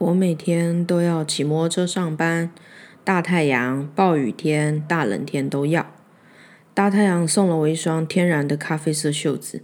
[0.00, 2.50] 我每天都要骑摩托车上班，
[3.04, 5.94] 大太阳、暴雨天、大冷天都要。
[6.72, 9.62] 大太阳送了我一双天然的咖啡色袖子，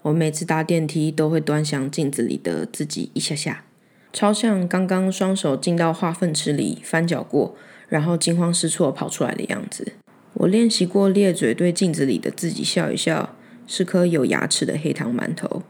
[0.00, 3.66] 我每次搭电梯都会端详镜子里的自己一下下，
[4.14, 7.54] 超像刚刚双手进到化粪池里翻搅过，
[7.90, 9.92] 然后惊慌失措跑出来的样子。
[10.32, 15.64] 我练习过咧嘴对镜子里的自己笑一笑，是颗有牙齿的黑糖馒头，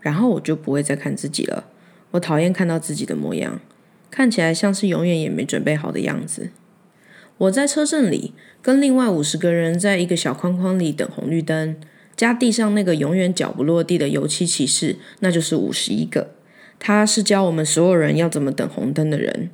[0.00, 1.68] 然后我就不会再看自己了。
[2.14, 3.60] 我讨厌看到自己的模样，
[4.10, 6.50] 看起来像是永远也没准备好的样子。
[7.38, 8.32] 我在车阵里
[8.62, 11.76] 跟另外五十个人在一个小框框里等红绿灯，
[12.16, 16.30] 加地上那个永远脚不落地的油漆骑士，那就是五十一个。
[16.78, 19.50] 他是教我们所有人要怎么等红灯的人。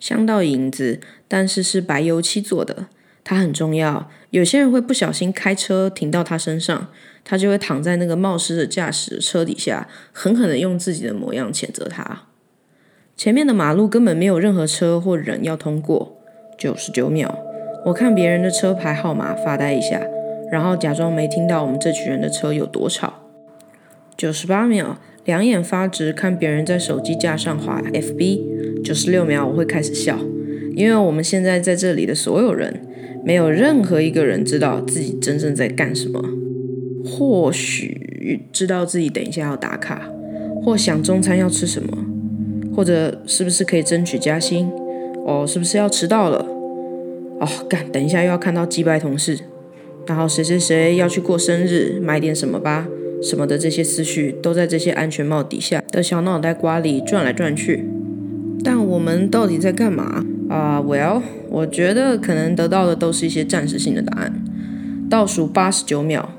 [0.00, 2.86] 香到影子，但是是白油漆做的，
[3.26, 4.08] 它很重要。
[4.30, 6.86] 有些人会不小心开车停到他身上。
[7.28, 12.22] 他就会躺在那个冒失的驾驶车底下，狠狠的用自己的模样谴责他。
[13.16, 16.16] 前面的马路根本没有任何车或人要通过。
[16.56, 17.36] 九十九秒，
[17.86, 20.00] 我看别人的车牌号码发呆一下，
[20.52, 23.14] 然后假装没听到我们这群人的车有多吵。
[24.16, 28.84] 九十八秒，两眼发直看别人在手机架上滑 FB。
[28.84, 30.16] 九十六秒，我会开始笑，
[30.76, 32.82] 因为我们现在在这里的所有人，
[33.24, 36.22] 没有任何一个人知道自己真正在干什么。
[37.02, 40.10] 或许知道自己等一下要打卡，
[40.62, 41.96] 或想中餐要吃什么，
[42.74, 44.70] 或者是不是可以争取加薪？
[45.24, 46.46] 哦，是不是要迟到了？
[47.40, 49.38] 哦，干，等一下又要看到击败同事，
[50.06, 52.86] 然后谁谁谁要去过生日，买点什么吧，
[53.22, 57.86] 什么的这些思绪都在这些安全帽底下的小脑袋瓜里转来转去。
[58.62, 64.44] 但我们到底在干嘛啊？Well，我觉得可能得到的都是一些暂时性的答案。
[65.08, 66.30] 倒数八十九秒。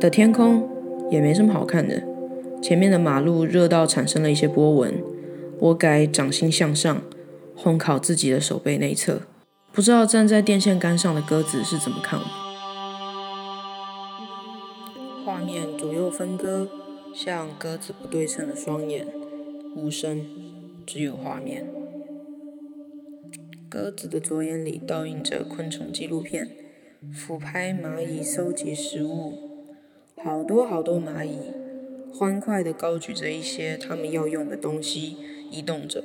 [0.00, 0.68] 的天空
[1.12, 2.02] 也没什么好看的，
[2.60, 4.94] 前面的马路热到产生了一些波纹。
[5.60, 7.02] 我改掌心向上，
[7.56, 9.20] 烘烤自己的手背内侧。
[9.72, 12.24] 不知道站在电线杆上的鸽子是怎么看我。
[15.24, 16.66] 画面左右分割，
[17.14, 19.06] 像鸽子不对称的双眼，
[19.76, 20.26] 无声，
[20.84, 21.64] 只有画面。
[23.72, 26.46] 鸽子的左眼里倒映着昆虫纪录片，
[27.10, 29.32] 俯拍蚂蚁搜集食物。
[30.22, 31.38] 好多好多蚂蚁，
[32.12, 35.16] 欢快地高举着一些他们要用的东西，
[35.50, 36.04] 移动着。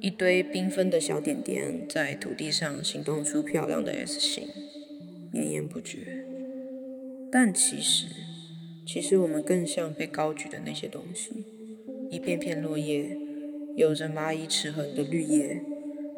[0.00, 4.48] 一堆缤纷的小点点在土地上行动出漂亮的 S 型，
[5.30, 6.24] 绵延不绝。
[7.30, 8.06] 但其实，
[8.86, 11.44] 其实我们更像被高举的那些东西，
[12.10, 13.14] 一片片落叶，
[13.76, 15.60] 有着蚂蚁齿痕的绿叶，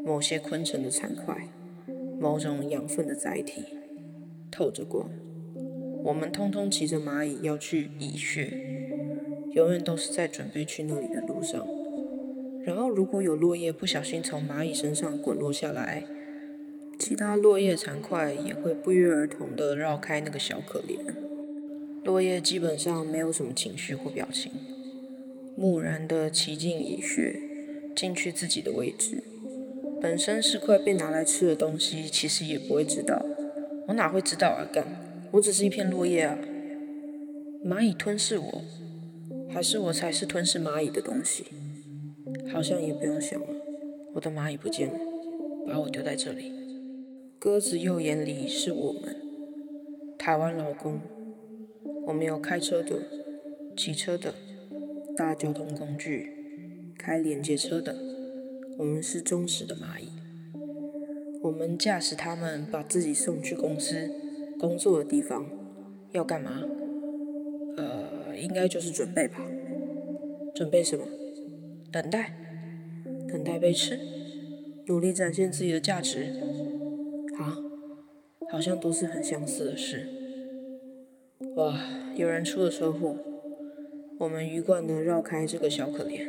[0.07, 1.49] 某些昆虫的残块，
[2.21, 3.65] 某种养分的载体，
[4.53, 5.11] 透着光。
[6.05, 8.53] 我们通通骑着蚂蚁要去蚁穴，
[9.55, 11.67] 永远都是在准备去那里的路上。
[12.65, 16.05] 然后如果有落叶不小心从蚂蚁身上滚落下来，
[17.01, 21.01] 其他落叶残块也会不约而同地绕开那个小可怜。
[22.05, 24.53] 落叶基本上没有什么情绪或表情，
[25.57, 27.41] 木然地骑进蚁穴，
[27.97, 29.25] 进去自己的位置。
[30.07, 33.27] 本身是块被拿来吃的东西，其实也不会知道。
[33.89, 34.65] 我哪会知道啊？
[34.73, 34.87] 干！
[35.33, 36.39] 我只是一片落叶啊！
[37.65, 38.63] 蚂蚁吞噬我，
[39.51, 41.47] 还是我才是吞噬蚂蚁的东西？
[42.53, 43.49] 好像也不用想了，
[44.15, 44.95] 我的蚂蚁不见了，
[45.67, 46.53] 把我丢在这里。
[47.41, 49.17] 鸽子右眼里是我们，
[50.17, 51.01] 台湾老公。
[52.07, 53.01] 我们有开车的、
[53.77, 54.33] 骑车的、
[55.17, 58.15] 搭交通工具、开连接车的。
[58.79, 60.11] 我们是忠实的蚂蚁，
[61.43, 64.11] 我们驾驶他们，把自己送去公司。
[64.59, 65.47] 工作的地方
[66.13, 66.63] 要干嘛？
[67.77, 69.47] 呃，应该就是准备吧。
[70.55, 71.05] 准备什么？
[71.93, 72.35] 等待，
[73.29, 73.99] 等待被吃，
[74.87, 76.41] 努力展现自己的价值。
[77.39, 77.59] 啊，
[78.51, 80.09] 好像都是很相似的事。
[81.57, 81.79] 哇，
[82.15, 83.17] 有人出了车祸，
[84.19, 86.27] 我们鱼贯的绕开这个小可怜，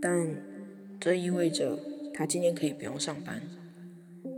[0.00, 0.36] 但
[1.04, 1.76] 这意味着
[2.14, 3.42] 他今天可以不用上班，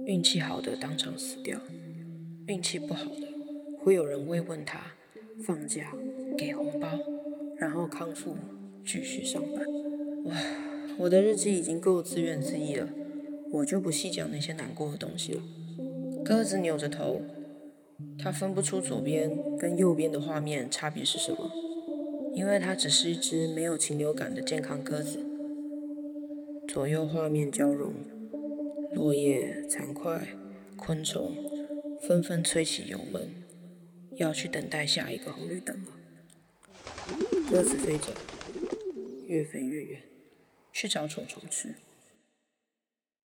[0.06, 1.61] 运气好的当场死掉。
[2.46, 3.28] 运气不好的，
[3.81, 4.81] 会有人慰问他，
[5.43, 5.93] 放假
[6.38, 6.88] 给红包，
[7.58, 8.34] 然后康复
[8.82, 9.62] 继续上班。
[10.25, 10.34] 哇，
[11.00, 12.88] 我的日记已经够自怨自艾了，
[13.52, 15.43] 我就不细讲那些难过的东西了。
[16.25, 17.20] 鸽子扭着头，
[18.19, 21.50] 它分不出左边跟右边的画面差别是什么，
[22.34, 25.19] 因为它只是一只没有禽流感的健康鸽子。
[26.69, 27.94] 左右画面交融，
[28.93, 30.28] 落叶残块，
[30.76, 31.37] 昆虫。
[32.06, 33.43] 纷纷吹起油门，
[34.16, 35.93] 要去等待下一个红绿灯了。
[37.50, 38.12] 鸽子飞着，
[39.26, 40.02] 越飞越远，
[40.70, 41.75] 去找虫虫吃。